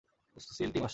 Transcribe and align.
Seal 0.57 0.69
team 0.73 0.83
আসছে। 0.83 0.89